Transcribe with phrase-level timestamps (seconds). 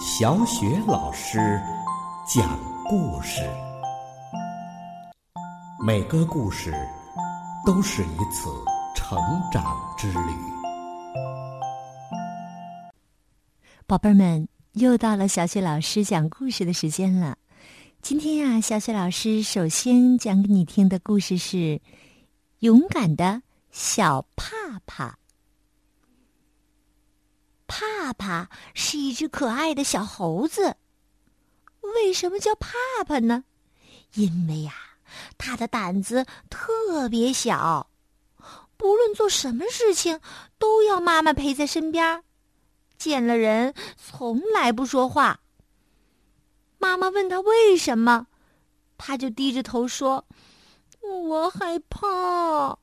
[0.00, 1.60] 小雪老师
[2.24, 3.42] 讲故事，
[5.84, 6.72] 每个故事
[7.66, 8.48] 都是一次
[8.94, 9.18] 成
[9.50, 10.18] 长之旅。
[13.88, 17.36] 宝贝儿们，又到了小雪老师讲故事的时间了。
[18.00, 21.56] 今天呀，小雪老师首先讲给你听的故事是
[22.60, 23.42] 《勇敢的
[23.72, 24.54] 小帕
[24.86, 25.08] 帕》。
[27.68, 30.74] 帕帕是一只可爱的小猴子。
[31.94, 32.70] 为什么叫帕
[33.06, 33.44] 帕呢？
[34.14, 34.72] 因为呀，
[35.36, 37.88] 他的胆子特别小，
[38.76, 40.18] 不论做什么事情
[40.58, 42.24] 都要妈妈陪在身边，
[42.96, 45.40] 见了人从来不说话。
[46.78, 48.26] 妈妈问他为什么，
[48.96, 50.26] 他就低着头说
[51.02, 52.78] ：“我害怕。”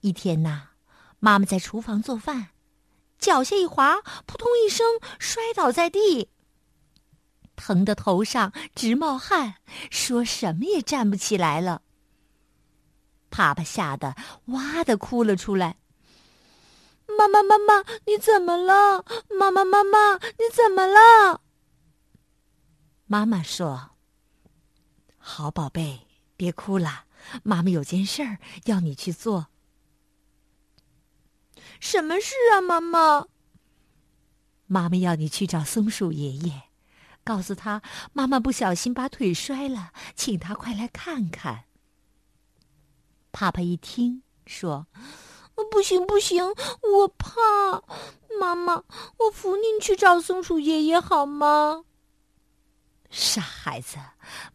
[0.00, 0.68] 一天呐，
[1.18, 2.50] 妈妈在厨房做饭。
[3.24, 6.28] 脚下一滑，扑通一声摔倒在地，
[7.56, 9.54] 疼得头上直冒汗，
[9.90, 11.80] 说什么也站不起来了。
[13.30, 14.14] 爸爸吓得
[14.48, 15.78] 哇的哭了出来。
[17.18, 19.02] 妈妈，妈妈，你怎么了？
[19.30, 21.40] 妈妈，妈妈，你怎么了？
[23.06, 23.92] 妈妈说
[25.16, 26.06] ：“好宝贝，
[26.36, 27.04] 别哭了，
[27.42, 29.46] 妈妈有件事儿要你去做。”
[31.84, 33.26] 什么事啊，妈妈？
[34.66, 36.62] 妈妈要你去找松鼠爷爷，
[37.22, 37.82] 告诉他
[38.14, 41.64] 妈妈不小心把腿摔了，请他快来看看。
[43.32, 44.86] 帕帕一听说
[45.70, 47.82] ：“不行，不行，我怕。
[48.40, 48.84] 妈妈，
[49.18, 51.84] 我扶您去找松鼠爷爷好吗？”
[53.10, 53.98] 傻孩子，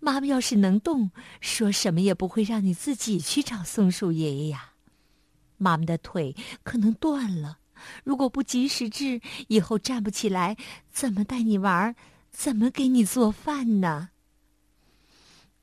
[0.00, 1.10] 妈妈要是能动，
[1.42, 4.67] 说什么也不会让你自己去找松鼠爷爷呀。
[5.58, 7.58] 妈妈的腿可能断了，
[8.04, 10.56] 如果不及时治，以后站不起来，
[10.90, 11.94] 怎么带你玩？
[12.30, 14.10] 怎么给你做饭呢？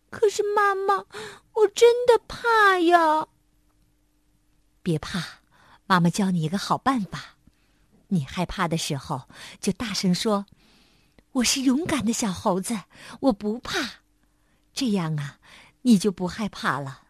[0.09, 1.05] 可是妈妈，
[1.53, 3.27] 我真的怕呀！
[4.81, 5.42] 别怕，
[5.86, 7.37] 妈妈教你一个好办法。
[8.09, 9.27] 你害怕的时候，
[9.59, 10.45] 就大声说
[11.33, 12.77] ：“我是勇敢的小猴子，
[13.21, 14.02] 我不怕。”
[14.73, 15.39] 这样啊，
[15.81, 17.03] 你就不害怕了。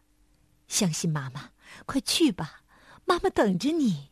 [0.68, 1.50] 相信妈妈，
[1.84, 2.62] 快去吧。
[3.06, 4.10] 妈妈等着你。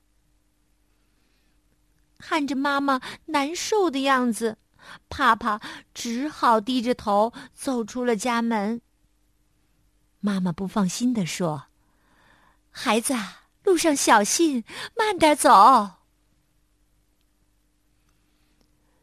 [2.18, 4.56] 看着妈妈难受的样子，
[5.10, 5.60] 帕帕
[5.92, 8.80] 只好低着头走出了家门。
[10.20, 11.66] 妈妈不放心的说
[12.70, 13.14] ：“孩子，
[13.62, 14.64] 路上小心，
[14.96, 15.50] 慢点走。”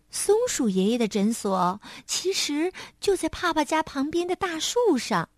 [0.09, 5.29] 松鼠爷爷的诊所其实就在帕帕家旁边的大树上。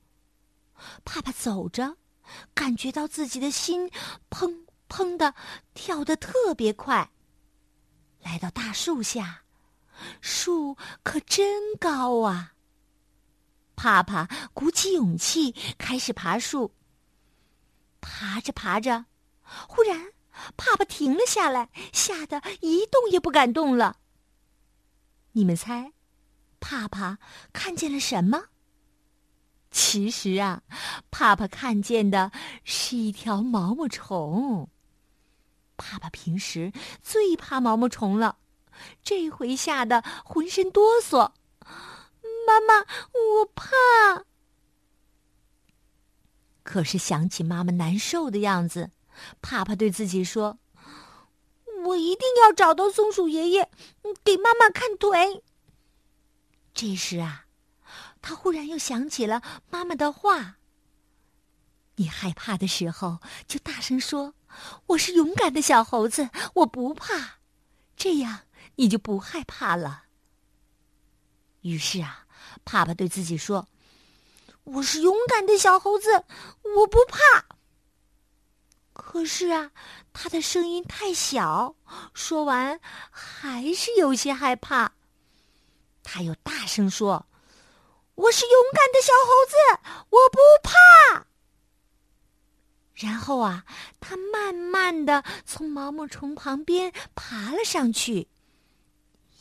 [1.03, 1.97] 帕帕走着。
[2.53, 3.89] 感觉到自己的心
[4.29, 5.33] 砰砰的
[5.73, 7.11] 跳得特别快。
[8.21, 9.43] 来到大树下，
[10.21, 12.53] 树可真高啊！
[13.75, 16.73] 帕帕鼓起勇气开始爬树。
[17.99, 19.05] 爬着爬着，
[19.67, 20.13] 忽然
[20.55, 23.97] 帕帕停了下来，吓得一动也不敢动了。
[25.33, 25.93] 你们猜，
[26.59, 27.17] 帕帕
[27.51, 28.45] 看见了什么？
[29.73, 30.61] 其实啊，
[31.09, 32.31] 帕帕看见的
[32.63, 34.69] 是一条毛毛虫。
[35.75, 38.37] 帕帕平时最怕毛毛虫了，
[39.03, 41.31] 这回吓得浑身哆嗦。
[42.45, 44.25] 妈妈，我怕。
[46.61, 48.91] 可是想起妈妈难受的样子，
[49.41, 50.59] 帕帕对自己说
[51.85, 53.71] ：“我一定要找到松鼠爷爷，
[54.23, 55.43] 给妈妈看腿。”
[56.75, 57.47] 这时啊。
[58.23, 60.55] 他忽然又想起了妈妈的话
[61.97, 64.33] ：“你害怕的时候，就大声说
[64.87, 67.39] ‘我是勇敢的小猴子，我不怕’，
[67.97, 68.43] 这样
[68.75, 70.05] 你就不害怕了。”
[71.61, 72.25] 于是啊，
[72.63, 73.67] 帕帕对自己说
[74.63, 76.23] ：“我是勇敢的小猴子，
[76.77, 77.45] 我不怕。”
[78.93, 79.71] 可是啊，
[80.13, 81.75] 他的声音太小，
[82.13, 82.79] 说完
[83.11, 84.93] 还是有些害怕。
[86.03, 87.27] 他又大声说。
[88.15, 89.55] 我是勇敢的小猴子，
[90.09, 91.25] 我不怕。
[92.93, 93.65] 然后啊，
[93.99, 98.27] 他慢慢的从毛毛虫旁边爬了上去。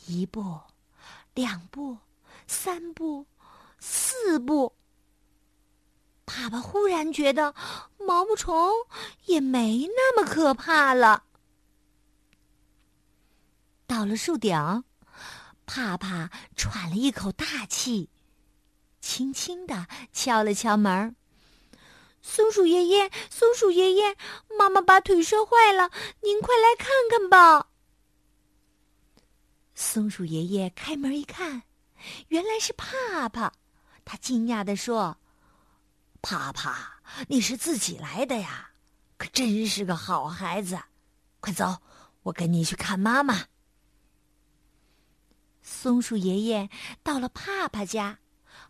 [0.07, 0.59] 一步，
[1.35, 1.97] 两步，
[2.47, 3.27] 三步，
[3.79, 4.75] 四步。
[6.25, 7.53] 爸爸忽然觉得
[7.99, 8.71] 毛毛虫
[9.25, 11.25] 也没那么可怕了。
[13.85, 14.83] 到了树顶，
[15.67, 18.09] 帕帕喘了一口大气。
[19.03, 21.13] 轻轻的敲了敲门
[22.21, 24.15] 松鼠爷爷，松鼠爷爷，
[24.57, 25.91] 妈妈把腿摔坏了，
[26.21, 27.67] 您快来看看吧。
[29.75, 31.63] 松鼠爷爷开门一看，
[32.29, 33.51] 原来是帕帕。
[34.05, 35.17] 他惊讶地说
[36.23, 38.71] ：“帕帕，你是自己来的呀？
[39.17, 40.79] 可真是个好孩子！
[41.41, 41.81] 快走，
[42.21, 43.47] 我跟你去看妈妈。”
[45.61, 46.69] 松鼠爷爷
[47.03, 48.19] 到了帕帕家，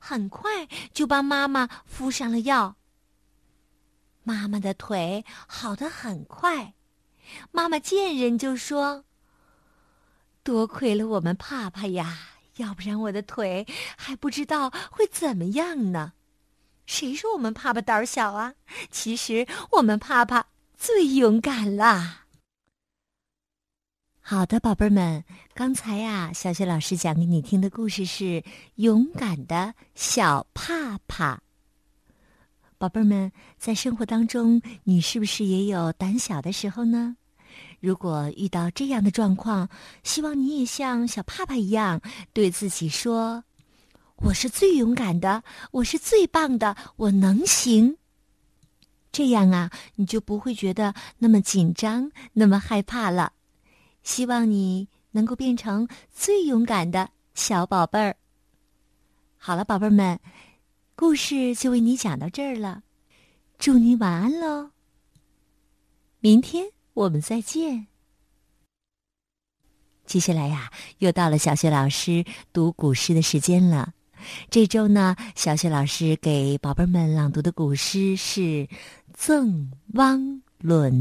[0.05, 2.75] 很快就帮妈妈敷上了药。
[4.23, 6.73] 妈妈的腿好得很快，
[7.51, 9.05] 妈妈见人就说
[10.43, 12.17] ：“多亏了我们帕帕呀，
[12.57, 13.65] 要不然我的腿
[13.95, 16.11] 还不知道会怎么样呢。”
[16.85, 18.55] 谁说我们帕帕胆小啊？
[18.91, 22.22] 其实我们帕帕最勇敢啦。
[24.25, 25.21] 好的，宝贝儿们，
[25.53, 28.23] 刚才呀，小雪老师讲给你听的故事是
[28.75, 31.35] 《勇敢的小帕帕》。
[32.77, 37.17] 宝贝儿们，在生活当中，你是不是也有胆小的时候呢？
[37.81, 39.67] 如果遇到这样的状况，
[40.03, 41.99] 希望你也像小帕帕一样，
[42.31, 43.43] 对自己说
[44.23, 47.97] ：“我是最勇敢的，我是最棒的，我能行。”
[49.11, 53.33] 这样啊，你就不会觉得那么紧张，那么害怕了。
[54.03, 58.15] 希望你能够变成最勇敢的小宝贝儿。
[59.37, 60.19] 好了，宝贝儿们。
[60.95, 62.83] 故事就为你讲到这儿了，
[63.57, 64.69] 祝你晚安喽！
[66.19, 67.87] 明天我们再见。
[70.05, 72.23] 接下来呀，又到了小雪老师
[72.53, 73.91] 读古诗的时间了。
[74.51, 78.41] 这周呢，小雪老师给宝贝们朗读的古诗是
[79.13, 80.93] 《赠汪伦》。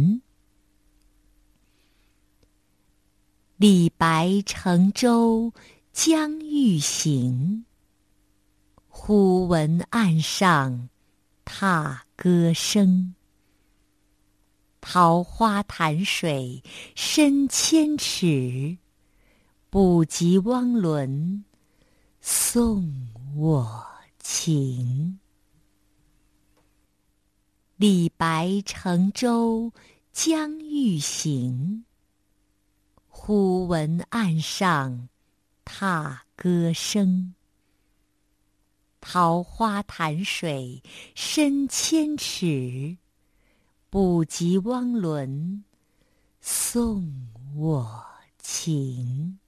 [3.62, 5.52] 李白乘舟
[5.92, 7.64] 将欲行。
[8.88, 10.88] 忽闻岸上
[11.44, 13.14] 踏歌声，
[14.80, 16.64] 桃花潭水
[16.96, 18.78] 深千尺，
[19.70, 21.44] 不及汪伦
[22.20, 23.06] 送
[23.36, 23.86] 我
[24.18, 25.20] 情。
[27.76, 29.72] 李白乘舟
[30.12, 31.84] 将欲行，
[33.24, 35.08] 忽闻岸上
[35.64, 37.36] 踏歌声。
[39.00, 40.82] 桃花潭水
[41.14, 42.96] 深千尺，
[43.88, 45.62] 不及汪伦
[46.40, 48.04] 送我
[48.38, 49.38] 情。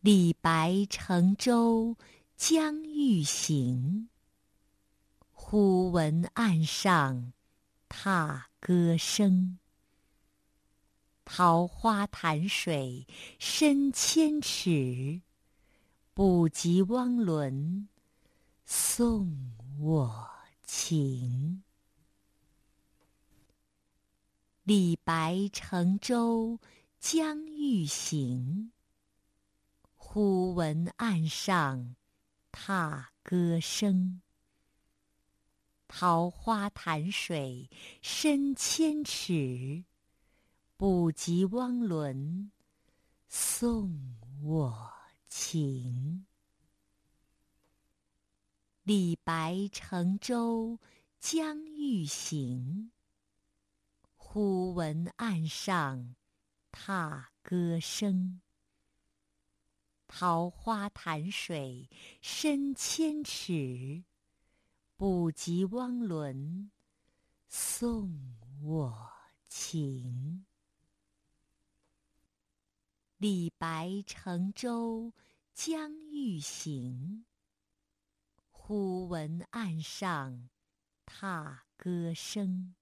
[0.00, 1.94] 李白乘舟
[2.38, 4.08] 将欲行，
[5.30, 7.34] 忽闻岸上
[7.90, 9.58] 踏歌声。
[11.24, 13.06] 桃花潭水
[13.38, 15.22] 深千尺。
[16.14, 17.88] 不及汪伦
[18.66, 20.28] 送我
[20.62, 21.62] 情。
[24.62, 26.60] 李白乘舟
[27.00, 28.72] 将欲行，
[29.94, 31.96] 忽闻岸上
[32.50, 34.20] 踏歌声。
[35.88, 37.70] 桃花潭水
[38.02, 39.84] 深千尺，
[40.82, 42.50] 不及汪伦
[43.28, 44.92] 送我。
[45.28, 46.26] 情。
[48.82, 50.80] 李白乘舟
[51.20, 52.90] 将欲行，
[54.16, 56.16] 忽闻岸上
[56.72, 58.40] 踏歌声。
[60.08, 61.88] 桃花潭水
[62.20, 64.02] 深千尺，
[64.96, 66.72] 不及汪伦
[67.46, 69.12] 送我
[69.46, 70.44] 情。
[73.22, 75.14] 李白乘舟
[75.54, 77.24] 将欲行，
[78.50, 80.50] 忽闻岸上
[81.06, 82.74] 踏歌声。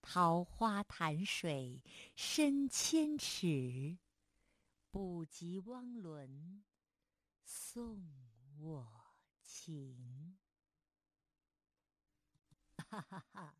[0.00, 1.84] 桃花潭水
[2.16, 3.98] 深千尺，
[4.90, 6.64] 不及汪伦
[7.44, 8.04] 送
[8.58, 9.04] 我
[9.40, 10.40] 情。
[12.78, 13.54] 哈哈哈。